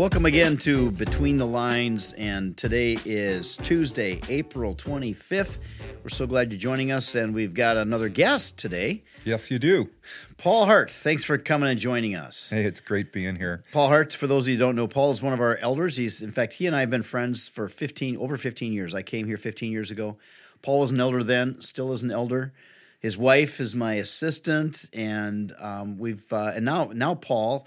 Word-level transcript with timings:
welcome 0.00 0.24
again 0.24 0.56
to 0.56 0.90
Between 0.92 1.36
the 1.36 1.46
Lines, 1.46 2.14
and 2.14 2.56
today 2.56 2.96
is 3.04 3.58
Tuesday, 3.58 4.18
April 4.30 4.74
25th. 4.74 5.58
We're 6.02 6.08
so 6.08 6.26
glad 6.26 6.50
you're 6.50 6.58
joining 6.58 6.90
us, 6.90 7.14
and 7.14 7.34
we've 7.34 7.52
got 7.52 7.76
another 7.76 8.08
guest 8.08 8.56
today, 8.56 9.02
Yes, 9.26 9.50
you 9.50 9.58
do. 9.58 9.90
Paul 10.38 10.64
Hardt. 10.64 10.90
Thanks 10.90 11.22
for 11.22 11.36
coming 11.36 11.68
and 11.68 11.78
joining 11.78 12.14
us. 12.14 12.48
Hey, 12.48 12.62
it's 12.62 12.80
great 12.80 13.12
being 13.12 13.36
here. 13.36 13.62
Paul 13.72 13.88
Hardt, 13.88 14.14
for 14.14 14.26
those 14.26 14.44
of 14.44 14.48
you 14.48 14.54
who 14.54 14.60
don't 14.60 14.74
know, 14.74 14.88
Paul 14.88 15.10
is 15.10 15.20
one 15.20 15.34
of 15.34 15.40
our 15.40 15.58
elders. 15.58 15.98
He's, 15.98 16.22
in 16.22 16.30
fact, 16.30 16.54
he 16.54 16.66
and 16.66 16.74
I 16.74 16.80
have 16.80 16.88
been 16.88 17.02
friends 17.02 17.46
for 17.46 17.68
15, 17.68 18.16
over 18.16 18.38
15 18.38 18.72
years. 18.72 18.94
I 18.94 19.02
came 19.02 19.26
here 19.26 19.36
15 19.36 19.70
years 19.70 19.90
ago. 19.90 20.16
Paul 20.62 20.80
was 20.80 20.92
an 20.92 21.00
elder 21.00 21.22
then, 21.22 21.60
still 21.60 21.92
is 21.92 22.00
an 22.00 22.10
elder. 22.10 22.54
His 23.00 23.18
wife 23.18 23.60
is 23.60 23.74
my 23.74 23.94
assistant, 23.94 24.88
and 24.94 25.54
um, 25.58 25.98
we've 25.98 26.32
uh, 26.32 26.52
and 26.54 26.64
now 26.64 26.90
now 26.94 27.14
Paul, 27.14 27.66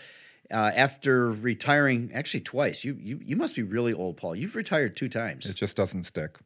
uh, 0.54 0.72
after 0.76 1.32
retiring 1.32 2.12
actually 2.14 2.42
twice, 2.42 2.84
you 2.86 2.96
you 3.02 3.20
you 3.24 3.36
must 3.36 3.56
be 3.56 3.64
really 3.64 3.92
old, 3.92 4.18
Paul. 4.18 4.38
You've 4.38 4.56
retired 4.56 4.96
two 4.96 5.10
times. 5.10 5.50
It 5.50 5.56
just 5.56 5.76
doesn't 5.76 6.04
stick. 6.04 6.38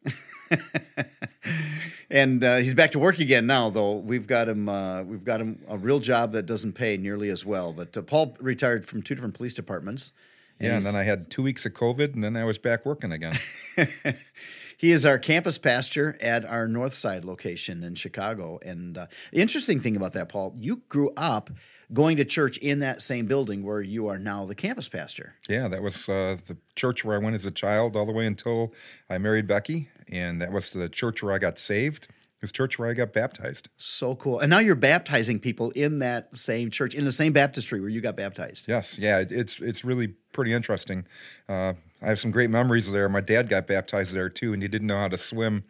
and 2.10 2.44
uh, 2.44 2.58
he's 2.58 2.74
back 2.74 2.92
to 2.92 3.00
work 3.00 3.20
again 3.20 3.46
now. 3.46 3.70
Though 3.70 3.98
we've 3.98 4.26
got 4.26 4.48
him, 4.48 4.70
uh, 4.70 5.04
we've 5.04 5.26
got 5.26 5.42
him 5.42 5.62
a 5.68 5.78
real 5.78 6.00
job 6.00 6.32
that 6.32 6.46
doesn't 6.46 6.74
pay 6.74 6.96
nearly 6.96 7.30
as 7.30 7.46
well. 7.46 7.74
But 7.74 7.98
uh, 7.98 8.02
Paul 8.02 8.38
retired 8.40 8.86
from 8.86 9.02
two 9.02 9.14
different 9.14 9.36
police 9.36 9.54
departments. 9.54 10.14
yeah, 10.60 10.78
and 10.78 10.86
then 10.86 10.96
I 10.96 11.04
had 11.04 11.30
two 11.30 11.44
weeks 11.44 11.66
of 11.66 11.74
COVID, 11.74 12.14
and 12.14 12.24
then 12.24 12.38
I 12.38 12.46
was 12.46 12.58
back 12.58 12.86
working 12.86 13.12
again. 13.12 13.34
he 14.78 14.92
is 14.92 15.06
our 15.06 15.20
campus 15.20 15.58
pastor 15.58 16.18
at 16.22 16.46
our 16.46 16.68
North 16.68 16.94
Side 16.94 17.26
location 17.26 17.84
in 17.84 17.96
Chicago. 17.96 18.58
And 18.64 18.98
uh, 18.98 19.08
the 19.32 19.42
interesting 19.42 19.82
thing 19.82 19.98
about 19.98 20.14
that, 20.14 20.30
Paul, 20.30 20.56
you 20.58 20.84
grew 20.88 21.12
up 21.18 21.50
going 21.94 22.18
to 22.18 22.26
church 22.26 22.58
in 22.58 22.80
that 22.80 23.02
same 23.02 23.28
building 23.28 23.64
where 23.64 23.82
you 23.82 24.08
are 24.08 24.20
now 24.20 24.46
the 24.46 24.56
campus 24.56 24.90
pastor. 24.90 25.36
yeah, 25.50 25.68
that 25.68 25.82
was 25.82 26.10
uh, 26.10 26.38
the 26.46 26.58
church 26.76 27.06
where 27.06 27.16
I 27.16 27.24
went 27.24 27.36
as 27.36 27.46
a 27.46 27.52
child 27.52 27.96
all 27.96 28.06
the 28.06 28.12
way 28.12 28.26
until 28.26 28.74
I 29.10 29.18
married 29.18 29.48
Becky, 29.48 29.90
and 30.12 30.42
that 30.42 30.52
was 30.52 30.70
the 30.70 30.90
church 30.90 31.24
where 31.24 31.34
I 31.34 31.40
got 31.40 31.58
saved. 31.58 32.06
It 32.06 32.44
was 32.44 32.52
church 32.52 32.78
where 32.78 32.88
I 32.88 32.94
got 32.94 33.14
baptized. 33.14 33.68
So 33.78 34.14
cool. 34.16 34.40
And 34.40 34.52
now 34.52 34.60
you're 34.60 34.76
baptizing 34.76 35.40
people 35.40 35.72
in 35.72 36.00
that 36.00 36.38
same 36.38 36.70
church, 36.70 36.94
in 36.94 37.04
the 37.04 37.12
same 37.12 37.34
baptistry 37.34 37.80
where 37.80 37.90
you 37.90 38.00
got 38.00 38.16
baptized. 38.16 38.68
Yes, 38.68 39.00
yeah, 39.00 39.24
it's 39.28 39.60
it's 39.60 39.84
really 39.84 40.10
pretty 40.34 40.54
interesting. 40.54 41.08
Uh, 41.50 41.74
I 42.02 42.08
have 42.10 42.20
some 42.20 42.30
great 42.32 42.50
memories 42.52 42.92
there. 42.92 43.10
My 43.10 43.22
dad 43.22 43.50
got 43.50 43.66
baptized 43.66 44.14
there 44.14 44.30
too, 44.30 44.54
and 44.54 44.62
he 44.62 44.68
didn't 44.68 44.88
know 44.88 44.98
how 44.98 45.08
to 45.08 45.18
swim. 45.18 45.64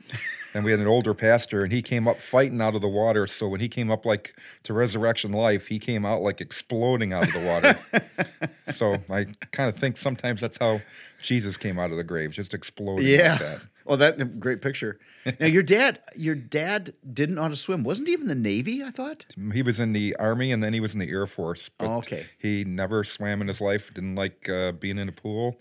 and 0.54 0.66
we 0.66 0.72
had 0.72 0.80
an 0.82 0.88
older 0.88 1.14
pastor, 1.14 1.64
and 1.64 1.72
he 1.72 1.82
came 1.82 2.08
up 2.08 2.20
fighting 2.20 2.62
out 2.62 2.76
of 2.76 2.82
the 2.82 2.88
water. 2.88 3.28
So 3.28 3.48
when 3.48 3.62
he 3.62 3.70
came 3.70 3.90
up 3.90 4.06
like 4.06 4.36
to 4.64 4.74
resurrection 4.74 5.32
life, 5.32 5.68
he 5.68 5.80
came 5.80 6.06
out 6.06 6.22
like 6.22 6.42
exploding 6.42 7.14
out 7.14 7.28
of 7.28 7.34
the 7.34 7.46
water. 7.46 8.42
so 8.74 8.98
I 9.10 9.26
kind 9.52 9.70
of 9.70 9.76
think 9.78 9.98
sometimes 9.98 10.42
that's 10.42 10.58
how 10.58 10.82
Jesus 11.22 11.56
came 11.58 11.80
out 11.80 11.92
of 11.92 11.98
the 11.98 12.04
grave, 12.04 12.32
just 12.32 12.54
exploding 12.54 13.06
Yeah. 13.08 13.32
like 13.32 13.40
that. 13.40 13.62
Well, 13.86 13.96
that 13.98 14.38
great 14.38 14.62
picture. 14.62 15.00
Now 15.40 15.46
your 15.46 15.64
dad, 15.64 16.02
your 16.14 16.36
dad 16.36 16.92
didn't 17.14 17.36
know 17.36 17.44
how 17.44 17.48
to 17.48 17.56
swim. 17.56 17.86
Wasn't 17.86 18.06
he 18.10 18.14
even 18.14 18.30
in 18.30 18.42
the 18.44 18.50
Navy? 18.50 18.84
I 18.84 18.90
thought. 18.90 19.26
He 19.54 19.62
was 19.62 19.80
in 19.80 19.94
the 19.94 20.14
army 20.20 20.52
and 20.52 20.62
then 20.62 20.74
he 20.74 20.82
was 20.82 20.94
in 20.94 21.00
the 21.00 21.10
Air 21.10 21.26
Force. 21.26 21.70
Oh, 21.80 21.98
okay. 22.00 22.26
He 22.38 22.66
never 22.66 23.06
swam 23.06 23.40
in 23.42 23.48
his 23.48 23.62
life. 23.62 23.94
Didn't 23.94 24.16
like 24.16 24.50
uh, 24.50 24.74
being 24.74 24.98
in 24.98 25.08
a 25.08 25.14
pool, 25.14 25.58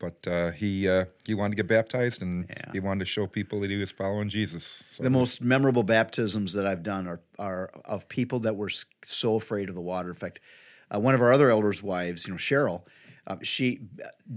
but 0.00 0.26
uh, 0.26 0.50
he 0.50 0.88
uh, 0.88 1.04
he 1.24 1.34
wanted 1.34 1.50
to 1.56 1.62
get 1.62 1.68
baptized 1.68 2.20
and 2.22 2.46
Yeah. 2.48 2.72
he 2.72 2.80
wanted 2.80 3.00
to 3.00 3.04
show 3.04 3.28
people 3.28 3.60
that 3.60 3.70
he 3.70 3.76
was 3.76 3.92
following 3.92 4.28
Jesus. 4.28 4.82
So- 4.96 5.04
The 5.04 5.10
most 5.10 5.40
memorable 5.42 5.84
baptisms 5.84 6.54
that 6.54 6.66
I've 6.66 6.82
done 6.82 7.06
are 7.06 7.20
are 7.38 7.70
of 7.84 8.08
people 8.08 8.40
that 8.40 8.56
were 8.56 8.70
so 9.04 9.36
afraid 9.36 9.68
of 9.68 9.76
the 9.76 9.80
water. 9.80 10.08
In 10.08 10.16
fact, 10.16 10.40
uh, 10.92 10.98
one 10.98 11.14
of 11.14 11.20
our 11.20 11.32
other 11.32 11.50
elders' 11.50 11.82
wives, 11.82 12.26
you 12.26 12.32
know, 12.32 12.38
Cheryl, 12.38 12.82
uh, 13.26 13.36
she 13.42 13.80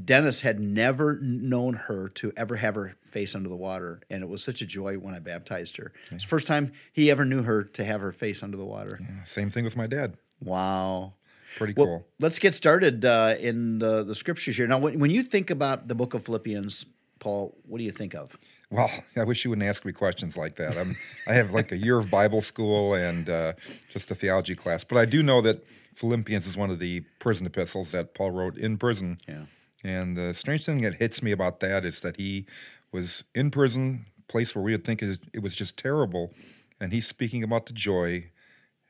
Dennis 0.05 0.41
had 0.41 0.59
never 0.59 1.17
known 1.21 1.73
her 1.87 2.09
to 2.09 2.31
ever 2.37 2.57
have 2.57 2.75
her 2.75 2.95
face 3.05 3.33
under 3.33 3.49
the 3.49 3.55
water, 3.55 4.01
and 4.09 4.21
it 4.21 4.29
was 4.29 4.43
such 4.43 4.61
a 4.61 4.65
joy 4.65 4.95
when 4.97 5.15
I 5.15 5.19
baptized 5.19 5.77
her. 5.77 5.93
It's 6.11 6.23
the 6.25 6.29
first 6.29 6.45
time 6.47 6.73
he 6.91 7.09
ever 7.09 7.25
knew 7.25 7.43
her 7.43 7.63
to 7.63 7.83
have 7.85 8.01
her 8.01 8.11
face 8.11 8.43
under 8.43 8.57
the 8.57 8.65
water. 8.65 8.99
Same 9.25 9.49
thing 9.49 9.63
with 9.63 9.77
my 9.77 9.87
dad. 9.87 10.17
Wow. 10.41 11.13
Pretty 11.57 11.73
Well, 11.75 11.85
cool. 11.87 12.07
let's 12.19 12.39
get 12.39 12.53
started 12.55 13.05
uh, 13.05 13.35
in 13.39 13.79
the, 13.79 14.03
the 14.03 14.15
scriptures 14.15 14.57
here. 14.57 14.67
Now, 14.67 14.79
when, 14.79 14.99
when 14.99 15.11
you 15.11 15.23
think 15.23 15.49
about 15.49 15.87
the 15.87 15.95
book 15.95 16.13
of 16.13 16.23
Philippians, 16.25 16.85
Paul, 17.19 17.55
what 17.65 17.77
do 17.77 17.83
you 17.83 17.91
think 17.91 18.13
of? 18.15 18.37
Well, 18.69 18.89
I 19.15 19.23
wish 19.23 19.43
you 19.45 19.49
wouldn't 19.51 19.67
ask 19.67 19.85
me 19.85 19.91
questions 19.91 20.35
like 20.37 20.55
that. 20.55 20.77
I'm, 20.77 20.95
I 21.27 21.33
have 21.33 21.51
like 21.51 21.71
a 21.71 21.77
year 21.77 21.97
of 21.97 22.09
Bible 22.09 22.41
school 22.41 22.93
and 22.95 23.29
uh, 23.29 23.53
just 23.89 24.09
a 24.11 24.15
theology 24.15 24.55
class, 24.55 24.83
but 24.83 24.97
I 24.97 25.05
do 25.05 25.21
know 25.23 25.41
that 25.41 25.63
Philippians 25.93 26.47
is 26.47 26.57
one 26.57 26.69
of 26.71 26.79
the 26.79 27.01
prison 27.19 27.45
epistles 27.45 27.91
that 27.91 28.13
Paul 28.15 28.31
wrote 28.31 28.57
in 28.57 28.77
prison. 28.77 29.17
Yeah. 29.27 29.45
And 29.83 30.15
the 30.17 30.33
strange 30.33 30.65
thing 30.65 30.81
that 30.81 30.95
hits 30.95 31.21
me 31.21 31.31
about 31.31 31.59
that 31.59 31.83
is 31.85 31.99
that 31.99 32.15
he 32.17 32.45
was 32.91 33.25
in 33.35 33.51
prison, 33.51 34.05
place 34.27 34.55
where 34.55 34.63
we 34.63 34.71
would 34.71 34.85
think 34.85 35.03
is- 35.03 35.19
it 35.33 35.39
was 35.43 35.55
just 35.55 35.77
terrible, 35.77 36.33
and 36.79 36.91
he's 36.93 37.05
speaking 37.07 37.43
about 37.43 37.65
the 37.67 37.73
joy 37.73 38.29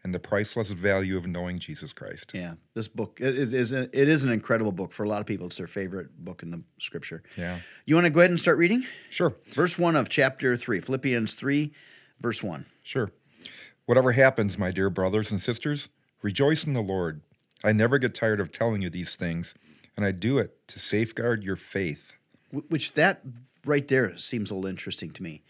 and 0.04 0.14
the 0.14 0.20
priceless 0.20 0.72
value 0.72 1.18
of 1.18 1.26
knowing 1.26 1.60
Jesus 1.60 1.94
Christ. 1.94 2.32
Yeah, 2.34 2.56
this 2.74 2.88
book 2.88 3.20
it 3.22 3.38
it 3.38 3.54
is 3.54 3.72
a, 3.72 3.84
it 3.84 4.10
is 4.10 4.24
an 4.24 4.32
incredible 4.32 4.72
book 4.72 4.92
for 4.92 5.04
a 5.04 5.10
lot 5.10 5.22
of 5.22 5.26
people. 5.26 5.48
It's 5.48 5.58
their 5.58 5.68
favorite 5.68 6.24
book 6.24 6.44
in 6.44 6.52
the 6.52 6.62
scripture. 6.78 7.24
Yeah. 7.38 7.60
You 7.86 7.96
want 7.96 8.06
to 8.06 8.12
go 8.12 8.20
ahead 8.20 8.32
and 8.32 8.40
start 8.40 8.58
reading? 8.58 8.86
Sure. 9.10 9.34
Verse 9.48 9.80
1 9.80 9.96
of 9.96 10.10
chapter 10.10 10.56
3, 10.58 10.82
Philippians 10.82 11.36
3, 11.36 11.72
verse 12.20 12.44
1. 12.44 12.66
Sure. 12.82 13.12
Whatever 13.86 14.14
happens, 14.14 14.58
my 14.58 14.72
dear 14.72 14.90
brothers 14.90 15.32
and 15.32 15.42
sisters, 15.42 15.90
rejoice 16.22 16.66
in 16.66 16.74
the 16.74 16.82
Lord. 16.82 17.22
I 17.64 17.72
never 17.72 17.98
get 17.98 18.14
tired 18.14 18.40
of 18.40 18.52
telling 18.52 18.82
you 18.82 18.90
these 18.90 19.16
things, 19.16 19.56
and 19.96 20.06
I 20.06 20.12
do 20.12 20.38
it 20.38 20.68
to 20.70 20.80
safeguard 20.80 21.44
your 21.44 21.56
faith. 21.56 22.14
Which 22.52 22.94
that 22.94 23.22
right 23.66 23.88
there 23.88 24.18
seems 24.18 24.52
a 24.52 24.56
little 24.56 24.70
interesting 24.70 25.12
to 25.12 25.24
me. 25.24 25.44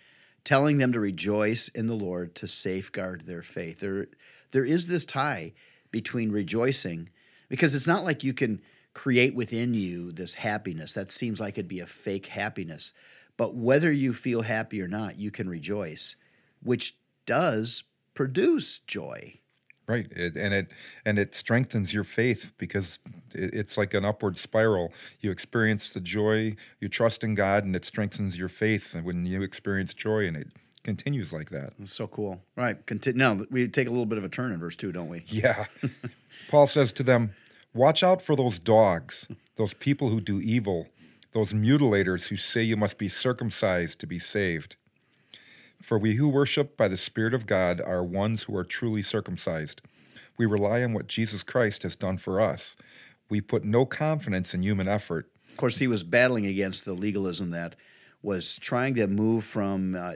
Telling 0.43 0.77
them 0.77 0.91
to 0.93 0.99
rejoice 0.99 1.69
in 1.69 1.87
the 1.87 1.95
Lord 1.95 2.35
to 2.35 2.47
safeguard 2.47 3.21
their 3.21 3.41
faith. 3.41 3.79
There 3.79 4.07
there 4.53 4.63
is 4.63 4.87
this 4.87 5.03
tie 5.03 5.51
between 5.91 6.31
rejoicing 6.31 7.09
because 7.49 7.75
it's 7.75 7.87
not 7.87 8.05
like 8.05 8.23
you 8.23 8.33
can 8.33 8.61
create 8.93 9.35
within 9.35 9.73
you 9.73 10.11
this 10.11 10.35
happiness. 10.35 10.93
That 10.93 11.11
seems 11.11 11.41
like 11.41 11.55
it'd 11.55 11.67
be 11.67 11.81
a 11.81 11.85
fake 11.85 12.27
happiness. 12.27 12.93
But 13.35 13.55
whether 13.55 13.91
you 13.91 14.13
feel 14.13 14.43
happy 14.43 14.81
or 14.81 14.87
not, 14.87 15.17
you 15.17 15.31
can 15.31 15.49
rejoice, 15.49 16.15
which 16.61 16.95
does 17.25 17.83
produce 18.13 18.79
joy. 18.79 19.39
Right, 19.85 20.07
it, 20.15 20.37
and 20.37 20.53
it 20.53 20.67
and 21.05 21.19
it 21.19 21.35
strengthens 21.35 21.93
your 21.93 22.05
faith 22.05 22.53
because 22.57 22.99
it, 23.33 23.53
it's 23.53 23.77
like 23.77 23.93
an 23.93 24.05
upward 24.05 24.37
spiral. 24.37 24.93
You 25.19 25.29
experience 25.29 25.89
the 25.89 25.99
joy, 25.99 26.55
you 26.79 26.87
trust 26.87 27.21
in 27.21 27.35
God, 27.35 27.65
and 27.65 27.75
it 27.75 27.83
strengthens 27.83 28.37
your 28.37 28.47
faith. 28.47 28.95
When 29.03 29.25
you 29.25 29.41
experience 29.41 29.93
joy, 29.93 30.25
and 30.25 30.37
it 30.37 30.47
continues 30.83 31.31
like 31.33 31.49
that. 31.49 31.73
It's 31.79 31.93
so 31.93 32.07
cool. 32.07 32.41
Right. 32.55 32.85
continue. 32.85 33.17
Now 33.17 33.45
we 33.49 33.67
take 33.67 33.87
a 33.87 33.91
little 33.91 34.05
bit 34.05 34.17
of 34.17 34.23
a 34.23 34.29
turn 34.29 34.51
in 34.51 34.59
verse 34.59 34.75
two, 34.75 34.91
don't 34.91 35.09
we? 35.09 35.23
Yeah. 35.27 35.65
Paul 36.49 36.67
says 36.67 36.91
to 36.93 37.03
them, 37.03 37.33
Watch 37.73 38.03
out 38.03 38.21
for 38.21 38.35
those 38.35 38.59
dogs, 38.59 39.27
those 39.55 39.73
people 39.73 40.09
who 40.09 40.21
do 40.21 40.39
evil, 40.39 40.89
those 41.31 41.53
mutilators 41.53 42.27
who 42.27 42.35
say 42.35 42.61
you 42.61 42.77
must 42.77 42.99
be 42.99 43.07
circumcised 43.07 43.99
to 43.99 44.05
be 44.07 44.19
saved. 44.19 44.75
For 45.81 45.97
we 45.97 46.13
who 46.15 46.29
worship 46.29 46.77
by 46.77 46.87
the 46.87 46.97
Spirit 46.97 47.33
of 47.33 47.47
God 47.47 47.81
are 47.81 48.03
ones 48.03 48.43
who 48.43 48.55
are 48.55 48.63
truly 48.63 49.01
circumcised. 49.01 49.81
We 50.37 50.45
rely 50.45 50.83
on 50.83 50.93
what 50.93 51.07
Jesus 51.07 51.43
Christ 51.43 51.83
has 51.83 51.95
done 51.95 52.17
for 52.17 52.39
us. 52.39 52.75
We 53.29 53.41
put 53.41 53.63
no 53.65 53.85
confidence 53.85 54.53
in 54.53 54.63
human 54.63 54.87
effort. 54.87 55.29
Of 55.49 55.57
course, 55.57 55.77
he 55.77 55.87
was 55.87 56.03
battling 56.03 56.45
against 56.45 56.85
the 56.85 56.93
legalism 56.93 57.49
that 57.49 57.75
was 58.23 58.57
trying 58.57 58.95
to 58.95 59.05
move 59.07 59.43
from 59.43 59.95
uh, 59.95 60.13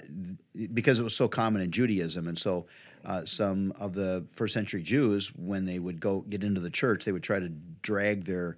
because 0.73 0.99
it 0.99 1.03
was 1.03 1.15
so 1.15 1.27
common 1.27 1.61
in 1.61 1.71
Judaism, 1.71 2.27
and 2.27 2.39
so 2.39 2.65
uh, 3.05 3.25
some 3.25 3.73
of 3.79 3.93
the 3.93 4.25
first 4.29 4.53
century 4.53 4.81
Jews, 4.81 5.27
when 5.35 5.65
they 5.65 5.77
would 5.77 5.99
go 5.99 6.21
get 6.21 6.43
into 6.43 6.61
the 6.61 6.69
church, 6.69 7.05
they 7.05 7.11
would 7.11 7.23
try 7.23 7.39
to 7.39 7.49
drag 7.81 8.23
their 8.23 8.57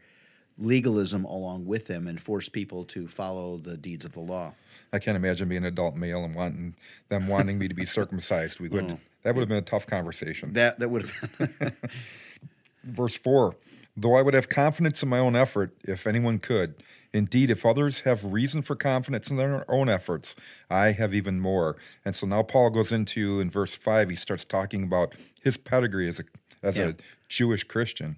legalism 0.58 1.26
along 1.26 1.66
with 1.66 1.88
them 1.88 2.08
and 2.08 2.22
force 2.22 2.50
people 2.50 2.84
to 2.84 3.08
follow 3.08 3.58
the 3.58 3.78
deeds 3.78 4.06
of 4.06 4.14
the 4.14 4.20
law. 4.20 4.54
I 4.92 5.00
can't 5.00 5.16
imagine 5.16 5.50
being 5.50 5.64
an 5.64 5.68
adult 5.68 5.96
male 5.96 6.24
and 6.24 6.36
wanting 6.36 6.76
them 7.08 7.28
wanting 7.28 7.58
me 7.58 7.68
to 7.68 7.74
be 7.74 7.86
circumcised. 7.86 8.60
We 8.60 8.70
would 8.70 8.98
that 9.24 9.36
would 9.36 9.42
have 9.42 9.50
been 9.50 9.58
a 9.58 9.62
tough 9.62 9.88
conversation. 9.88 10.54
That 10.54 10.80
that 10.80 10.90
would 10.90 11.04
have 11.04 11.76
Verse 12.84 13.18
4 13.18 13.56
Though 13.98 14.16
I 14.16 14.22
would 14.22 14.34
have 14.34 14.48
confidence 14.48 15.04
in 15.04 15.10
my 15.10 15.20
own 15.20 15.36
effort, 15.36 15.76
if 15.84 16.08
anyone 16.08 16.40
could, 16.40 16.76
indeed, 17.14 17.50
if 17.50 17.66
others 17.66 18.02
have 18.02 18.24
reason 18.24 18.62
for 18.62 18.76
confidence 18.76 19.30
in 19.30 19.38
their 19.38 19.70
own 19.70 19.90
efforts, 19.90 20.36
I 20.70 20.92
have 20.92 21.14
even 21.14 21.40
more. 21.40 21.76
And 22.06 22.16
so 22.16 22.28
now 22.28 22.44
Paul 22.44 22.70
goes 22.70 22.92
into, 22.92 23.40
in 23.40 23.50
verse 23.50 23.76
5, 23.76 24.10
he 24.10 24.16
starts 24.16 24.46
talking 24.46 24.84
about 24.84 25.16
his 25.42 25.58
pedigree 25.58 26.08
as 26.08 26.20
a, 26.20 26.24
as 26.62 26.78
Yeah. 26.78 26.90
a 26.90 26.94
Jewish 27.28 27.64
Christian. 27.64 28.18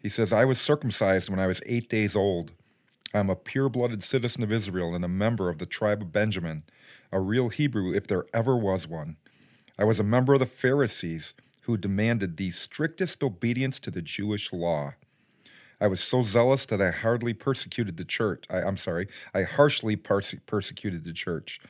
He 0.00 0.08
says, 0.08 0.32
I 0.32 0.44
was 0.44 0.60
circumcised 0.60 1.30
when 1.30 1.40
I 1.40 1.46
was 1.46 1.62
eight 1.66 1.88
days 1.88 2.14
old. 2.14 2.52
I'm 3.14 3.30
a 3.30 3.36
pure 3.36 3.68
blooded 3.68 4.02
citizen 4.02 4.42
of 4.42 4.52
Israel 4.52 4.94
and 4.94 5.04
a 5.04 5.08
member 5.08 5.48
of 5.48 5.58
the 5.58 5.66
tribe 5.66 6.02
of 6.02 6.12
Benjamin, 6.12 6.64
a 7.12 7.20
real 7.20 7.48
Hebrew 7.48 7.94
if 7.94 8.06
there 8.06 8.24
ever 8.34 8.56
was 8.56 8.86
one. 8.88 9.16
I 9.78 9.84
was 9.84 9.98
a 10.00 10.04
member 10.04 10.34
of 10.34 10.40
the 10.40 10.46
Pharisees 10.46 11.32
who 11.62 11.76
demanded 11.76 12.36
the 12.36 12.50
strictest 12.50 13.22
obedience 13.22 13.80
to 13.80 13.90
the 13.90 14.02
Jewish 14.02 14.52
law. 14.52 14.94
I 15.80 15.86
was 15.86 16.00
so 16.00 16.22
zealous 16.22 16.66
that 16.66 16.80
I 16.80 16.90
hardly 16.90 17.34
persecuted 17.34 17.96
the 17.96 18.04
church. 18.04 18.44
I, 18.50 18.60
am 18.60 18.76
sorry, 18.76 19.08
I 19.34 19.42
harshly 19.42 19.96
perse- 19.96 20.36
persecuted 20.46 21.04
the 21.04 21.12
church. 21.12 21.60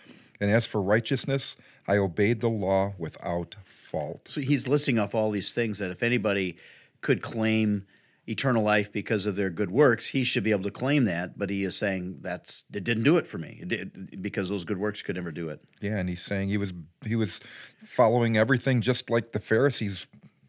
And 0.40 0.50
as 0.50 0.66
for 0.66 0.82
righteousness, 0.82 1.56
I 1.86 1.96
obeyed 1.96 2.40
the 2.40 2.48
law 2.48 2.94
without 2.98 3.56
fault. 3.64 4.28
So 4.28 4.40
he's 4.40 4.66
listing 4.68 4.98
off 4.98 5.14
all 5.14 5.30
these 5.30 5.52
things 5.54 5.78
that 5.78 5.90
if 5.90 6.02
anybody 6.02 6.56
could 7.00 7.22
claim 7.22 7.86
eternal 8.26 8.62
life 8.62 8.92
because 8.92 9.26
of 9.26 9.36
their 9.36 9.50
good 9.50 9.70
works, 9.70 10.08
he 10.08 10.24
should 10.24 10.42
be 10.44 10.50
able 10.50 10.62
to 10.64 10.70
claim 10.70 11.04
that. 11.04 11.38
But 11.38 11.50
he 11.50 11.64
is 11.64 11.76
saying 11.76 12.18
that's 12.20 12.64
it 12.72 12.84
didn't 12.84 13.04
do 13.04 13.16
it 13.16 13.26
for 13.26 13.38
me. 13.38 13.58
It 13.62 13.68
did, 13.68 14.22
because 14.22 14.48
those 14.48 14.64
good 14.64 14.78
works 14.78 15.02
could 15.02 15.16
never 15.16 15.30
do 15.30 15.48
it. 15.48 15.60
Yeah, 15.80 15.98
and 15.98 16.08
he's 16.08 16.22
saying 16.22 16.48
he 16.48 16.56
was 16.56 16.72
he 17.04 17.16
was 17.16 17.40
following 17.82 18.36
everything 18.36 18.80
just 18.80 19.10
like 19.10 19.32
the 19.32 19.40
Pharisees 19.40 20.08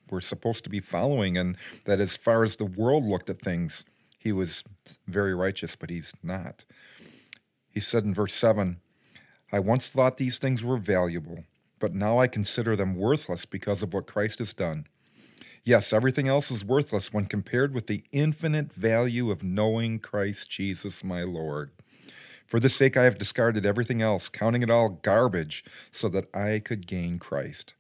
were 0.10 0.22
supposed 0.22 0.64
to 0.64 0.70
be 0.70 0.80
following, 0.80 1.38
and 1.38 1.58
that 1.86 2.00
as 2.00 2.16
far 2.16 2.44
as 2.44 2.56
the 2.56 2.66
world 2.66 3.04
looked 3.04 3.30
at 3.30 3.42
things, 3.42 3.86
he 4.18 4.32
was 4.32 4.64
very 5.08 5.34
righteous, 5.34 5.76
but 5.76 5.90
he's 5.90 6.14
not. 6.24 6.66
He 7.70 7.80
said 7.80 8.04
in 8.04 8.14
verse 8.14 8.34
seven, 8.34 8.80
"I 9.52 9.60
once 9.60 9.90
thought 9.90 10.18
these 10.18 10.38
things 10.38 10.64
were 10.64 10.78
valuable." 10.78 11.46
But 11.78 11.94
now 11.94 12.20
I 12.20 12.28
consider 12.28 12.76
them 12.76 12.96
worthless 12.96 13.46
because 13.46 13.84
of 13.84 13.94
what 13.94 14.08
Christ 14.08 14.40
has 14.40 14.54
done. 14.54 14.88
Yes, 15.66 15.92
everything 15.92 16.28
else 16.28 16.50
is 16.50 16.64
worthless 16.64 17.12
when 17.12 17.26
compared 17.26 17.74
with 17.74 17.88
the 17.88 18.04
infinite 18.12 18.72
value 18.72 19.30
of 19.30 19.44
knowing 19.44 20.00
Christ 20.00 20.50
Jesus 20.50 21.04
my 21.04 21.24
Lord. 21.24 21.72
For 22.48 22.60
this 22.60 22.76
sake 22.76 22.96
I 22.96 23.04
have 23.04 23.18
discarded 23.18 23.66
everything 23.66 24.02
else, 24.02 24.30
counting 24.30 24.62
it 24.64 24.70
all 24.70 24.90
garbage, 24.90 25.66
so 25.92 26.08
that 26.10 26.34
I 26.34 26.60
could 26.60 26.88
gain 26.88 27.20
Christ 27.20 27.74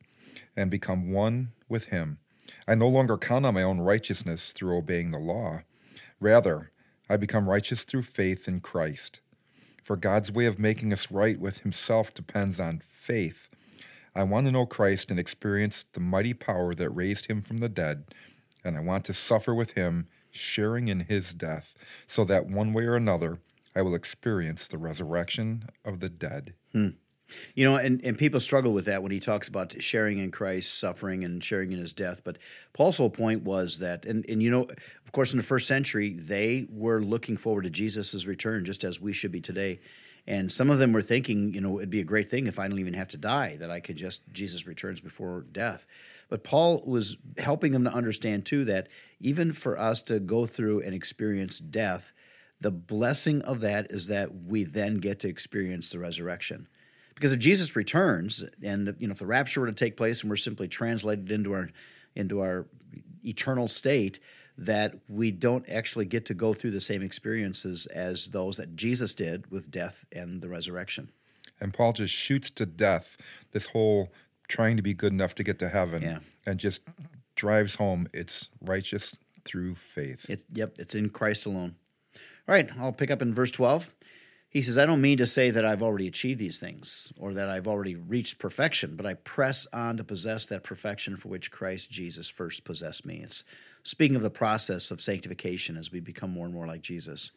and 0.57 0.69
become 0.69 1.11
one 1.11 1.53
with 1.67 1.85
him. 1.85 2.19
I 2.67 2.75
no 2.75 2.87
longer 2.87 3.17
count 3.17 3.45
on 3.45 3.53
my 3.53 3.63
own 3.63 3.79
righteousness 3.79 4.51
through 4.51 4.77
obeying 4.77 5.11
the 5.11 5.19
law. 5.19 5.61
Rather, 6.19 6.71
I 7.09 7.17
become 7.17 7.49
righteous 7.49 7.83
through 7.83 8.03
faith 8.03 8.47
in 8.47 8.59
Christ. 8.61 9.19
For 9.83 9.95
God's 9.95 10.31
way 10.31 10.45
of 10.45 10.59
making 10.59 10.91
us 10.93 11.11
right 11.11 11.39
with 11.39 11.59
himself 11.59 12.13
depends 12.13 12.59
on 12.59 12.79
faith 12.79 13.49
I 14.17 14.23
want 14.23 14.45
to 14.45 14.51
know 14.51 14.65
Christ 14.65 15.11
and 15.11 15.19
experience 15.19 15.83
the 15.83 15.99
mighty 15.99 16.33
power 16.33 16.73
that 16.73 16.89
raised 16.89 17.25
him 17.25 17.41
from 17.41 17.57
the 17.57 17.67
dead, 17.67 18.05
and 18.63 18.77
I 18.77 18.79
want 18.79 19.03
to 19.05 19.13
suffer 19.13 19.53
with 19.53 19.71
him, 19.71 20.07
sharing 20.31 20.87
in 20.87 21.01
his 21.01 21.33
death, 21.33 21.75
so 22.07 22.23
that 22.23 22.47
one 22.47 22.71
way 22.71 22.85
or 22.85 22.95
another 22.95 23.39
I 23.75 23.81
will 23.81 23.93
experience 23.93 24.69
the 24.69 24.77
resurrection 24.77 25.65
of 25.83 25.99
the 25.99 26.07
dead. 26.07 26.53
Hmm. 26.71 26.89
You 27.55 27.65
know, 27.65 27.75
and, 27.75 28.03
and 28.05 28.17
people 28.17 28.39
struggle 28.39 28.71
with 28.71 28.85
that 28.85 29.01
when 29.01 29.11
he 29.11 29.19
talks 29.19 29.47
about 29.47 29.81
sharing 29.81 30.19
in 30.19 30.31
Christ's 30.31 30.73
suffering, 30.73 31.23
and 31.23 31.43
sharing 31.43 31.71
in 31.71 31.79
his 31.79 31.93
death. 31.93 32.21
But 32.23 32.37
Paul's 32.73 32.97
whole 32.97 33.09
point 33.09 33.43
was 33.43 33.79
that, 33.79 34.05
and, 34.05 34.25
and 34.29 34.43
you 34.43 34.51
know, 34.51 34.67
of 35.05 35.11
course, 35.11 35.33
in 35.33 35.37
the 35.37 35.43
first 35.43 35.67
century, 35.67 36.13
they 36.13 36.67
were 36.69 37.01
looking 37.01 37.37
forward 37.37 37.63
to 37.63 37.69
Jesus' 37.69 38.25
return 38.25 38.63
just 38.63 38.83
as 38.83 39.01
we 39.01 39.11
should 39.11 39.31
be 39.31 39.41
today. 39.41 39.79
And 40.27 40.51
some 40.51 40.69
of 40.69 40.79
them 40.79 40.91
were 40.91 41.03
thinking, 41.03 41.53
you 41.53 41.61
know, 41.61 41.77
it'd 41.77 41.89
be 41.89 41.99
a 41.99 42.03
great 42.05 42.29
thing 42.29 42.47
if 42.47 42.57
I 42.57 42.67
don't 42.67 42.79
even 42.79 42.95
have 42.95 43.09
to 43.09 43.17
die, 43.17 43.57
that 43.57 43.69
I 43.69 43.79
could 43.79 43.95
just, 43.95 44.21
Jesus 44.31 44.65
returns 44.65 44.99
before 44.99 45.45
death. 45.51 45.85
But 46.29 46.43
Paul 46.43 46.83
was 46.85 47.17
helping 47.37 47.71
them 47.71 47.83
to 47.83 47.93
understand, 47.93 48.45
too, 48.45 48.65
that 48.65 48.87
even 49.19 49.53
for 49.53 49.79
us 49.79 50.01
to 50.03 50.19
go 50.19 50.47
through 50.47 50.81
and 50.81 50.95
experience 50.95 51.59
death, 51.59 52.11
the 52.59 52.71
blessing 52.71 53.43
of 53.43 53.61
that 53.61 53.91
is 53.91 54.07
that 54.07 54.33
we 54.33 54.63
then 54.63 54.97
get 54.97 55.19
to 55.19 55.27
experience 55.27 55.91
the 55.91 55.99
resurrection. 55.99 56.67
Because 57.15 57.31
if 57.31 57.39
Jesus 57.39 57.75
returns, 57.75 58.43
and 58.61 58.95
you 58.99 59.07
know, 59.07 59.13
if 59.13 59.19
the 59.19 59.25
rapture 59.25 59.61
were 59.61 59.67
to 59.67 59.73
take 59.73 59.97
place 59.97 60.21
and 60.21 60.29
we're 60.29 60.35
simply 60.35 60.67
translated 60.67 61.31
into 61.31 61.53
our 61.53 61.69
into 62.15 62.41
our 62.41 62.65
eternal 63.25 63.67
state, 63.67 64.19
that 64.57 64.95
we 65.07 65.31
don't 65.31 65.67
actually 65.69 66.05
get 66.05 66.25
to 66.25 66.33
go 66.33 66.53
through 66.53 66.71
the 66.71 66.81
same 66.81 67.01
experiences 67.01 67.85
as 67.87 68.27
those 68.27 68.57
that 68.57 68.75
Jesus 68.75 69.13
did 69.13 69.49
with 69.51 69.71
death 69.71 70.05
and 70.11 70.41
the 70.41 70.49
resurrection. 70.49 71.09
And 71.59 71.73
Paul 71.73 71.93
just 71.93 72.13
shoots 72.13 72.49
to 72.51 72.65
death 72.65 73.17
this 73.51 73.67
whole 73.67 74.11
trying 74.47 74.77
to 74.77 74.83
be 74.83 74.93
good 74.93 75.13
enough 75.13 75.35
to 75.35 75.43
get 75.43 75.59
to 75.59 75.69
heaven 75.69 76.03
yeah. 76.03 76.19
and 76.45 76.59
just 76.59 76.81
drives 77.35 77.75
home 77.75 78.07
it's 78.13 78.49
righteous 78.61 79.19
through 79.43 79.75
faith. 79.75 80.29
It, 80.29 80.43
yep, 80.51 80.73
it's 80.77 80.95
in 80.95 81.09
Christ 81.09 81.45
alone. 81.45 81.75
All 82.47 82.53
right, 82.53 82.69
I'll 82.77 82.93
pick 82.93 83.11
up 83.11 83.21
in 83.21 83.33
verse 83.33 83.51
12. 83.51 83.91
He 84.55 84.61
says, 84.61 84.77
I 84.77 84.85
don't 84.85 85.01
mean 85.01 85.17
to 85.17 85.27
say 85.27 85.51
that 85.51 85.65
I've 85.65 85.83
already 85.83 86.07
achieved 86.07 86.39
these 86.39 86.59
things 86.59 87.11
or 87.19 87.33
that 87.33 87.49
I've 87.49 87.67
already 87.67 87.95
reached 87.95 88.39
perfection, 88.39 88.95
but 88.95 89.05
I 89.05 89.15
press 89.15 89.67
on 89.73 89.97
to 89.97 90.03
possess 90.05 90.45
that 90.45 90.63
perfection 90.63 91.17
for 91.17 91.27
which 91.27 91.51
Christ 91.51 91.91
Jesus 91.91 92.29
first 92.29 92.63
possessed 92.63 93.05
me. 93.05 93.19
It's 93.21 93.43
speaking 93.83 94.15
of 94.15 94.21
the 94.21 94.29
process 94.29 94.91
of 94.91 95.01
sanctification 95.01 95.75
as 95.75 95.91
we 95.91 95.99
become 95.99 96.31
more 96.31 96.45
and 96.45 96.53
more 96.53 96.67
like 96.67 96.79
Jesus. 96.79 97.31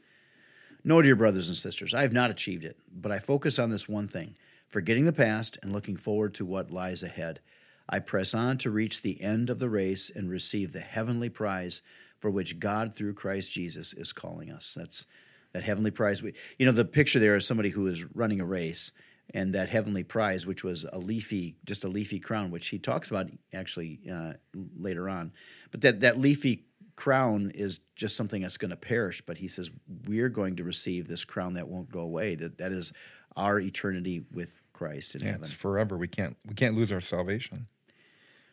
No, 0.84 1.02
dear 1.02 1.16
brothers 1.16 1.48
and 1.48 1.56
sisters, 1.56 1.92
I 1.92 2.02
have 2.02 2.12
not 2.12 2.30
achieved 2.30 2.64
it, 2.64 2.76
but 2.88 3.10
I 3.10 3.18
focus 3.18 3.58
on 3.58 3.70
this 3.70 3.88
one 3.88 4.06
thing 4.06 4.36
forgetting 4.68 5.04
the 5.04 5.12
past 5.12 5.58
and 5.60 5.72
looking 5.72 5.96
forward 5.96 6.34
to 6.34 6.44
what 6.44 6.70
lies 6.70 7.02
ahead. 7.02 7.40
I 7.88 7.98
press 7.98 8.32
on 8.32 8.58
to 8.58 8.70
reach 8.70 9.02
the 9.02 9.20
end 9.20 9.50
of 9.50 9.58
the 9.58 9.68
race 9.68 10.08
and 10.08 10.30
receive 10.30 10.72
the 10.72 10.78
heavenly 10.78 11.30
prize 11.30 11.82
for 12.20 12.30
which 12.30 12.60
God, 12.60 12.94
through 12.94 13.14
Christ 13.14 13.50
Jesus, 13.50 13.92
is 13.92 14.12
calling 14.12 14.52
us. 14.52 14.76
That's 14.78 15.06
that 15.52 15.64
heavenly 15.64 15.90
prize. 15.90 16.22
We, 16.22 16.34
you 16.58 16.66
know, 16.66 16.72
the 16.72 16.84
picture 16.84 17.18
there 17.18 17.36
is 17.36 17.46
somebody 17.46 17.70
who 17.70 17.86
is 17.86 18.04
running 18.14 18.40
a 18.40 18.44
race, 18.44 18.92
and 19.34 19.54
that 19.54 19.68
heavenly 19.68 20.04
prize, 20.04 20.46
which 20.46 20.64
was 20.64 20.84
a 20.92 20.98
leafy, 20.98 21.56
just 21.66 21.84
a 21.84 21.88
leafy 21.88 22.18
crown, 22.18 22.50
which 22.50 22.68
he 22.68 22.78
talks 22.78 23.10
about 23.10 23.28
actually 23.52 24.00
uh, 24.10 24.34
later 24.78 25.08
on. 25.08 25.32
But 25.70 25.82
that, 25.82 26.00
that 26.00 26.18
leafy 26.18 26.64
crown 26.96 27.52
is 27.54 27.80
just 27.94 28.16
something 28.16 28.42
that's 28.42 28.56
going 28.56 28.70
to 28.70 28.76
perish. 28.76 29.20
But 29.20 29.38
he 29.38 29.48
says, 29.48 29.70
we're 30.06 30.30
going 30.30 30.56
to 30.56 30.64
receive 30.64 31.08
this 31.08 31.24
crown 31.24 31.54
that 31.54 31.68
won't 31.68 31.90
go 31.90 32.00
away. 32.00 32.34
That, 32.34 32.58
that 32.58 32.72
is 32.72 32.92
our 33.36 33.60
eternity 33.60 34.24
with 34.32 34.62
Christ 34.72 35.14
in 35.14 35.20
yeah, 35.20 35.28
heaven. 35.28 35.42
It's 35.42 35.52
forever. 35.52 35.96
We 35.96 36.08
can't, 36.08 36.36
we 36.46 36.54
can't 36.54 36.74
lose 36.74 36.90
our 36.90 37.00
salvation. 37.00 37.68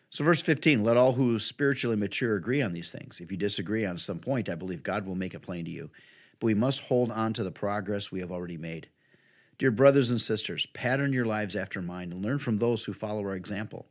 So, 0.10 0.24
verse 0.24 0.42
15 0.42 0.84
let 0.84 0.96
all 0.96 1.14
who 1.14 1.40
spiritually 1.40 1.98
mature 1.98 2.36
agree 2.36 2.62
on 2.62 2.72
these 2.72 2.92
things. 2.92 3.20
If 3.20 3.32
you 3.32 3.38
disagree 3.38 3.86
on 3.86 3.98
some 3.98 4.20
point, 4.20 4.48
I 4.48 4.56
believe 4.56 4.84
God 4.84 5.06
will 5.06 5.16
make 5.16 5.34
it 5.34 5.42
plain 5.42 5.66
to 5.66 5.72
you. 5.72 5.90
We 6.46 6.54
must 6.54 6.82
hold 6.82 7.10
on 7.12 7.34
to 7.34 7.44
the 7.44 7.50
progress 7.50 8.12
we 8.12 8.20
have 8.20 8.32
already 8.32 8.56
made. 8.56 8.88
Dear 9.58 9.72
brothers 9.72 10.12
and 10.12 10.22
sisters, 10.22 10.68
pattern 10.68 11.12
your 11.12 11.26
lives 11.26 11.56
after 11.56 11.82
mine 11.82 12.12
and 12.12 12.24
learn 12.24 12.38
from 12.38 12.60
those 12.60 12.86
who 12.86 12.94
follow 12.94 13.22
our 13.22 13.34
example. 13.34 13.88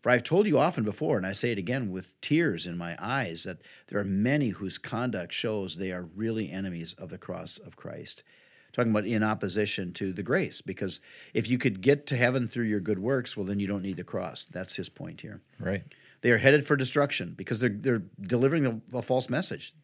For 0.00 0.10
I've 0.10 0.22
told 0.22 0.46
you 0.46 0.56
often 0.56 0.84
before, 0.84 1.16
and 1.16 1.26
I 1.26 1.32
say 1.32 1.50
it 1.50 1.58
again 1.58 1.90
with 1.90 2.18
tears 2.20 2.64
in 2.64 2.78
my 2.78 2.96
eyes, 3.00 3.42
that 3.42 3.58
there 3.88 3.98
are 3.98 4.04
many 4.04 4.50
whose 4.50 4.78
conduct 4.78 5.32
shows 5.32 5.78
they 5.78 5.90
are 5.90 6.08
really 6.14 6.48
enemies 6.48 6.92
of 6.92 7.08
the 7.08 7.18
cross 7.18 7.58
of 7.58 7.74
Christ. 7.74 8.22
Talking 8.70 8.92
about 8.92 9.04
in 9.04 9.24
opposition 9.24 9.92
to 9.94 10.12
the 10.12 10.22
grace, 10.22 10.60
because 10.60 11.00
if 11.34 11.50
you 11.50 11.58
could 11.58 11.80
get 11.80 12.06
to 12.06 12.16
heaven 12.16 12.46
through 12.46 12.66
your 12.66 12.78
good 12.78 13.00
works, 13.00 13.36
well, 13.36 13.46
then 13.46 13.58
you 13.58 13.66
don't 13.66 13.82
need 13.82 13.96
the 13.96 14.04
cross. 14.04 14.44
That's 14.44 14.76
his 14.76 14.88
point 14.88 15.22
here. 15.22 15.40
Right. 15.58 15.82
They 16.20 16.30
are 16.30 16.38
headed 16.38 16.64
for 16.64 16.76
destruction 16.76 17.34
because 17.36 17.58
they're, 17.58 17.68
they're 17.68 18.02
delivering 18.20 18.64
a, 18.64 18.96
a 18.96 19.02
false 19.02 19.28
message. 19.28 19.74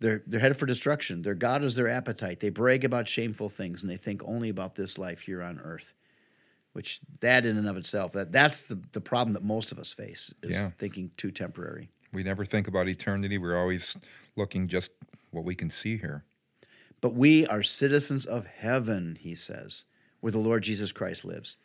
They're, 0.00 0.22
they're 0.26 0.40
headed 0.40 0.58
for 0.58 0.66
destruction. 0.66 1.22
Their 1.22 1.34
God 1.34 1.64
is 1.64 1.74
their 1.74 1.88
appetite. 1.88 2.40
They 2.40 2.50
brag 2.50 2.84
about 2.84 3.08
shameful 3.08 3.48
things 3.48 3.82
and 3.82 3.90
they 3.90 3.96
think 3.96 4.22
only 4.24 4.48
about 4.48 4.74
this 4.74 4.98
life 4.98 5.22
here 5.22 5.42
on 5.42 5.58
earth 5.58 5.94
which 6.76 7.00
that 7.20 7.46
in 7.46 7.56
and 7.56 7.66
of 7.66 7.78
itself 7.78 8.12
that 8.12 8.30
that's 8.30 8.64
the, 8.64 8.78
the 8.92 9.00
problem 9.00 9.32
that 9.32 9.42
most 9.42 9.72
of 9.72 9.78
us 9.78 9.94
face 9.94 10.34
is 10.42 10.50
yeah. 10.50 10.68
thinking 10.76 11.10
too 11.16 11.30
temporary 11.30 11.88
we 12.12 12.22
never 12.22 12.44
think 12.44 12.68
about 12.68 12.86
eternity 12.86 13.38
we're 13.38 13.56
always 13.56 13.96
looking 14.36 14.68
just 14.68 14.92
what 15.30 15.42
we 15.42 15.54
can 15.54 15.70
see 15.70 15.96
here 15.96 16.22
but 17.00 17.14
we 17.14 17.46
are 17.46 17.62
citizens 17.62 18.26
of 18.26 18.46
heaven 18.46 19.16
he 19.18 19.34
says 19.34 19.84
where 20.20 20.30
the 20.30 20.38
lord 20.38 20.62
jesus 20.62 20.92
christ 20.92 21.24
lives 21.24 21.56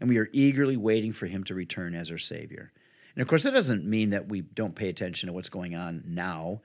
and 0.00 0.10
we 0.10 0.18
are 0.18 0.28
eagerly 0.34 0.76
waiting 0.76 1.14
for 1.14 1.24
him 1.24 1.42
to 1.44 1.54
return 1.54 1.94
as 1.94 2.10
our 2.10 2.18
savior 2.18 2.70
and 3.14 3.22
of 3.22 3.26
course 3.26 3.44
that 3.44 3.54
doesn't 3.54 3.86
mean 3.86 4.10
that 4.10 4.28
we 4.28 4.42
don't 4.42 4.74
pay 4.74 4.90
attention 4.90 5.28
to 5.28 5.32
what's 5.32 5.48
going 5.48 5.74
on 5.74 6.04
now 6.06 6.60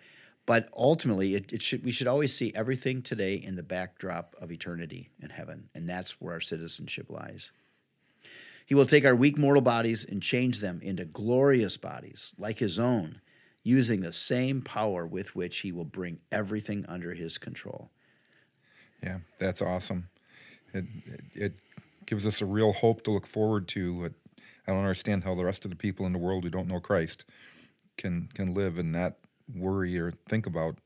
but 0.46 0.70
ultimately 0.76 1.36
it, 1.36 1.52
it 1.54 1.62
should 1.62 1.84
we 1.84 1.92
should 1.92 2.08
always 2.08 2.36
see 2.36 2.52
everything 2.56 3.02
today 3.02 3.36
in 3.36 3.56
the 3.56 3.64
backdrop 3.64 4.36
of 4.40 4.52
eternity 4.52 5.10
in 5.22 5.30
heaven 5.30 5.70
and 5.74 5.90
that's 5.90 6.22
where 6.22 6.34
our 6.34 6.42
citizenship 6.42 7.10
lies 7.10 7.52
he 8.66 8.76
will 8.76 8.86
take 8.86 9.06
our 9.06 9.16
weak 9.16 9.38
mortal 9.38 9.62
bodies 9.62 10.06
and 10.06 10.22
change 10.22 10.60
them 10.60 10.80
into 10.82 11.06
glorious 11.06 11.78
bodies 11.78 12.34
like 12.38 12.60
his 12.60 12.80
own, 12.80 13.22
using 13.64 14.02
the 14.02 14.12
same 14.12 14.62
power 14.62 15.06
with 15.06 15.36
which 15.36 15.60
he 15.60 15.72
will 15.72 15.86
bring 15.86 16.20
everything 16.32 16.86
under 16.88 17.14
his 17.14 17.38
control. 17.38 17.90
Yeah, 19.02 19.20
that's 19.38 19.62
awesome. 19.62 20.10
It, 20.74 20.86
it, 21.06 21.22
it 21.36 21.54
gives 22.06 22.26
us 22.26 22.42
a 22.42 22.46
real 22.46 22.74
hope 22.74 23.04
to 23.04 23.12
look 23.12 23.28
forward 23.28 23.68
to. 23.70 24.14
I 24.66 24.72
don't 24.72 24.80
understand 24.80 25.26
how 25.26 25.36
the 25.36 25.46
rest 25.46 25.66
of 25.66 25.72
the 25.72 25.78
people 25.78 26.06
in 26.06 26.14
the 26.14 26.20
world 26.20 26.44
who 26.44 26.50
don't 26.50 26.68
know 26.68 26.80
Christ 26.80 27.26
can 27.98 28.30
can 28.34 28.54
live 28.54 28.80
and 28.80 28.92
not 28.92 29.16
worry 29.54 29.98
or 30.00 30.14
think 30.28 30.46
about 30.46 30.78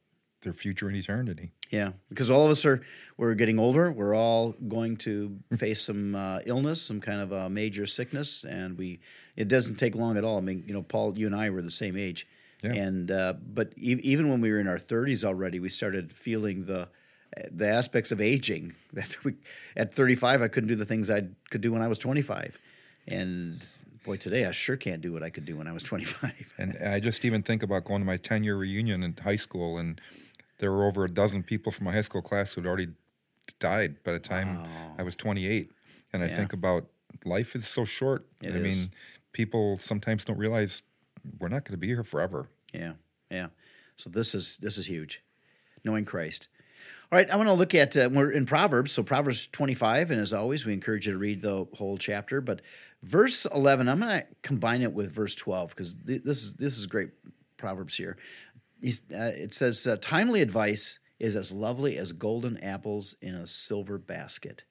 their 0.41 0.53
future 0.53 0.89
in 0.89 0.95
eternity. 0.95 1.51
Yeah, 1.71 1.91
because 2.09 2.29
all 2.31 2.45
of 2.45 2.51
us 2.51 2.65
are 2.65 2.81
we're 3.17 3.33
getting 3.33 3.59
older. 3.59 3.91
We're 3.91 4.15
all 4.15 4.53
going 4.67 4.97
to 4.97 5.37
face 5.57 5.81
some 5.81 6.15
uh, 6.15 6.39
illness, 6.45 6.81
some 6.81 7.01
kind 7.01 7.19
of 7.19 7.31
a 7.31 7.49
major 7.49 7.85
sickness, 7.85 8.43
and 8.43 8.77
we 8.77 8.99
it 9.35 9.47
doesn't 9.47 9.75
take 9.75 9.95
long 9.95 10.17
at 10.17 10.23
all. 10.23 10.37
I 10.37 10.41
mean, 10.41 10.63
you 10.65 10.73
know, 10.73 10.83
Paul, 10.83 11.17
you 11.17 11.25
and 11.27 11.35
I 11.35 11.49
were 11.49 11.61
the 11.61 11.71
same 11.71 11.97
age. 11.97 12.27
Yeah. 12.63 12.73
And 12.73 13.11
uh, 13.11 13.33
but 13.33 13.73
e- 13.77 13.99
even 14.03 14.29
when 14.29 14.41
we 14.41 14.51
were 14.51 14.59
in 14.59 14.67
our 14.67 14.79
30s 14.79 15.23
already, 15.23 15.59
we 15.59 15.69
started 15.69 16.11
feeling 16.11 16.65
the 16.65 16.89
the 17.51 17.67
aspects 17.67 18.11
of 18.11 18.21
aging 18.21 18.73
that 18.93 19.23
we 19.23 19.33
at 19.75 19.93
35 19.93 20.41
I 20.41 20.47
couldn't 20.47 20.69
do 20.69 20.75
the 20.75 20.85
things 20.85 21.09
I 21.09 21.27
could 21.49 21.61
do 21.61 21.71
when 21.71 21.81
I 21.81 21.87
was 21.87 21.99
25. 21.99 22.57
And 23.07 23.65
boy, 24.07 24.15
today 24.15 24.45
I 24.45 24.51
sure 24.51 24.77
can't 24.77 25.01
do 25.01 25.11
what 25.11 25.21
I 25.21 25.29
could 25.29 25.43
do 25.45 25.57
when 25.57 25.67
I 25.67 25.73
was 25.73 25.83
25. 25.83 26.53
And 26.57 26.77
I 26.81 26.99
just 27.01 27.25
even 27.25 27.43
think 27.43 27.61
about 27.61 27.83
going 27.83 28.01
to 28.01 28.05
my 28.05 28.15
10 28.17 28.43
year 28.43 28.55
reunion 28.55 29.03
in 29.03 29.13
high 29.21 29.35
school, 29.35 29.77
and 29.77 29.99
there 30.59 30.71
were 30.71 30.85
over 30.85 31.03
a 31.03 31.09
dozen 31.09 31.43
people 31.43 31.71
from 31.71 31.85
my 31.85 31.91
high 31.93 32.01
school 32.01 32.21
class 32.21 32.53
who 32.53 32.61
had 32.61 32.67
already 32.67 32.87
died 33.59 34.01
by 34.03 34.13
the 34.13 34.19
time 34.19 34.59
I 34.97 35.03
was 35.03 35.15
28. 35.15 35.71
And 36.13 36.23
I 36.23 36.27
Yeah. 36.27 36.37
think 36.37 36.53
about 36.53 36.87
life 37.25 37.53
is 37.53 37.67
so 37.67 37.83
short. 37.83 38.25
It 38.41 38.53
I 38.53 38.57
is. 38.57 38.63
mean, 38.63 38.91
people 39.33 39.77
sometimes 39.77 40.23
don't 40.23 40.37
realize 40.37 40.83
we're 41.39 41.49
not 41.49 41.65
going 41.65 41.73
to 41.73 41.77
be 41.77 41.87
here 41.87 42.03
forever. 42.03 42.47
Yeah, 42.73 42.93
yeah. 43.29 43.47
So 43.97 44.09
this 44.09 44.33
is 44.33 44.57
this 44.57 44.77
is 44.77 44.87
huge, 44.87 45.21
knowing 45.83 46.05
Christ. 46.05 46.47
All 47.11 47.17
right, 47.17 47.29
I 47.29 47.35
want 47.37 47.47
to 47.47 47.53
look 47.53 47.73
at 47.73 47.95
uh, 47.95 48.09
we're 48.11 48.31
in 48.31 48.45
Proverbs, 48.45 48.91
so 48.91 49.01
Proverbs 49.03 49.47
twenty 49.47 49.73
five, 49.73 50.11
and 50.11 50.19
as 50.19 50.33
always, 50.33 50.65
we 50.65 50.73
encourage 50.73 51.07
you 51.07 51.13
to 51.13 51.17
read 51.17 51.41
the 51.41 51.65
whole 51.73 51.97
chapter. 51.97 52.41
But 52.41 52.61
verse 53.03 53.45
eleven, 53.45 53.87
I'm 53.89 53.99
going 53.99 54.21
to 54.21 54.27
combine 54.41 54.81
it 54.81 54.93
with 54.93 55.11
verse 55.11 55.35
twelve 55.35 55.69
because 55.69 55.95
th- 55.95 56.23
this 56.23 56.43
is 56.43 56.53
this 56.55 56.77
is 56.77 56.85
great 56.85 57.09
Proverbs 57.57 57.95
here. 57.95 58.17
Uh, 58.83 59.33
it 59.33 59.53
says, 59.53 59.85
uh, 59.87 59.97
"Timely 60.01 60.41
advice 60.41 60.99
is 61.19 61.35
as 61.35 61.51
lovely 61.51 61.97
as 61.97 62.11
golden 62.11 62.57
apples 62.57 63.15
in 63.21 63.33
a 63.33 63.47
silver 63.47 63.97
basket." 63.97 64.63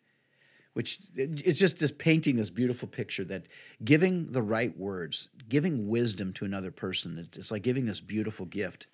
which 0.77 0.99
it's 1.15 1.59
just 1.59 1.79
this 1.79 1.91
painting 1.91 2.37
this 2.37 2.51
beautiful 2.51 2.87
picture 2.87 3.25
that 3.25 3.49
giving 3.83 4.33
the 4.33 4.43
right 4.43 4.77
words, 4.77 5.31
giving 5.49 5.89
wisdom 5.89 6.35
to 6.35 6.45
another 6.45 6.71
person, 6.71 7.17
it's 7.35 7.51
like 7.51 7.63
giving 7.63 7.87
this 7.87 8.03
beautiful 8.03 8.45
gift. 8.45 8.87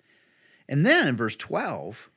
And 0.69 0.85
then 0.85 1.09
in 1.09 1.17
verse 1.17 1.35
12, 1.35 2.09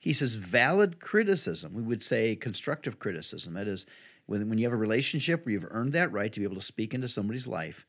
he 0.00 0.12
says 0.12 0.34
valid 0.34 0.98
criticism. 0.98 1.74
We 1.74 1.82
would 1.82 2.02
say 2.02 2.34
constructive 2.34 2.98
criticism. 2.98 3.54
That 3.54 3.68
is, 3.68 3.86
when, 4.28 4.48
when 4.48 4.58
you 4.58 4.66
have 4.66 4.72
a 4.72 4.76
relationship 4.76 5.44
where 5.44 5.54
you've 5.54 5.66
earned 5.70 5.92
that 5.94 6.12
right 6.12 6.32
to 6.32 6.40
be 6.40 6.44
able 6.44 6.56
to 6.56 6.62
speak 6.62 6.94
into 6.94 7.08
somebody's 7.08 7.46
life, 7.46 7.86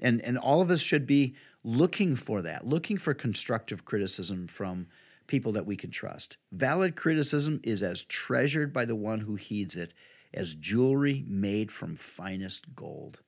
and, 0.00 0.20
and 0.20 0.36
all 0.36 0.60
of 0.60 0.70
us 0.70 0.80
should 0.80 1.06
be 1.06 1.34
looking 1.64 2.14
for 2.14 2.42
that, 2.42 2.66
looking 2.66 2.98
for 2.98 3.14
constructive 3.14 3.84
criticism 3.84 4.48
from 4.48 4.86
people 5.26 5.52
that 5.52 5.64
we 5.64 5.76
can 5.76 5.90
trust. 5.90 6.36
Valid 6.52 6.94
criticism 6.94 7.60
is 7.62 7.82
as 7.82 8.04
treasured 8.04 8.72
by 8.72 8.84
the 8.84 8.96
one 8.96 9.20
who 9.20 9.36
heeds 9.36 9.74
it 9.76 9.94
as 10.34 10.54
jewelry 10.54 11.24
made 11.26 11.72
from 11.72 11.96
finest 11.96 12.74
gold. 12.74 13.20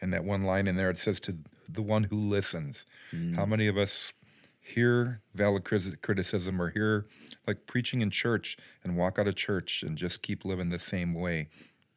And 0.00 0.12
that 0.12 0.24
one 0.24 0.42
line 0.42 0.66
in 0.66 0.76
there, 0.76 0.90
it 0.90 0.98
says 0.98 1.18
to 1.20 1.36
the 1.68 1.82
one 1.82 2.04
who 2.04 2.16
listens. 2.16 2.86
Mm. 3.12 3.34
How 3.36 3.46
many 3.46 3.66
of 3.66 3.76
us 3.76 4.12
hear 4.64 5.20
valid 5.34 5.64
criticism 5.64 6.60
or 6.60 6.70
hear 6.70 7.06
like 7.46 7.66
preaching 7.66 8.00
in 8.00 8.10
church 8.10 8.56
and 8.82 8.96
walk 8.96 9.18
out 9.18 9.28
of 9.28 9.36
church 9.36 9.82
and 9.82 9.98
just 9.98 10.22
keep 10.22 10.44
living 10.44 10.70
the 10.70 10.78
same 10.78 11.14
way? 11.14 11.48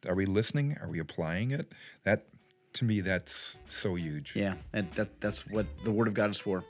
Are 0.07 0.15
we 0.15 0.25
listening? 0.25 0.77
Are 0.81 0.89
we 0.89 0.99
applying 0.99 1.51
it? 1.51 1.71
That, 2.03 2.27
to 2.73 2.85
me, 2.85 2.99
that's 3.01 3.57
so 3.67 3.95
huge. 3.95 4.33
Yeah, 4.35 4.55
and 4.73 4.91
that, 4.93 5.19
that's 5.21 5.47
what 5.47 5.65
the 5.83 5.91
Word 5.91 6.07
of 6.07 6.13
God 6.13 6.29
is 6.29 6.39
for. 6.39 6.65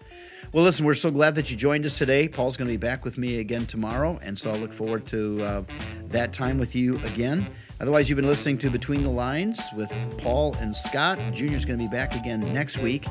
Well, 0.54 0.64
listen, 0.64 0.86
we're 0.86 0.94
so 0.94 1.12
glad 1.12 1.36
that 1.36 1.52
you 1.52 1.58
joined 1.58 1.86
us 1.86 1.98
today. 1.98 2.28
Paul's 2.28 2.56
going 2.56 2.68
to 2.68 2.74
be 2.74 2.78
back 2.78 3.04
with 3.04 3.18
me 3.18 3.40
again 3.40 3.66
tomorrow, 3.66 4.20
and 4.22 4.38
so 4.38 4.52
I 4.52 4.58
look 4.58 4.72
forward 4.72 5.06
to 5.08 5.44
uh, 5.44 5.64
that 6.10 6.32
time 6.32 6.58
with 6.58 6.76
you 6.76 6.98
again. 7.00 7.46
Otherwise, 7.80 8.10
you've 8.10 8.18
been 8.18 8.28
listening 8.28 8.58
to 8.60 8.70
Between 8.70 9.04
the 9.04 9.10
Lines 9.10 9.62
with 9.76 9.92
Paul 10.18 10.56
and 10.62 10.76
Scott. 10.76 11.20
Junior's 11.34 11.66
going 11.66 11.78
to 11.78 11.86
be 11.86 11.92
back 11.92 12.16
again 12.16 12.42
next 12.54 12.78
week. 12.78 13.06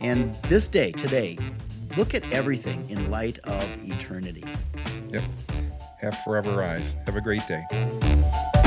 And 0.00 0.34
this 0.48 0.68
day, 0.68 0.92
today, 0.92 1.38
look 1.96 2.14
at 2.14 2.30
everything 2.32 2.88
in 2.88 3.10
light 3.10 3.38
of 3.40 3.64
eternity. 3.88 4.44
Yep. 5.10 5.22
Have 6.00 6.18
forever 6.22 6.62
eyes. 6.62 6.96
Have 7.06 7.16
a 7.16 7.20
great 7.20 7.46
day. 7.46 8.59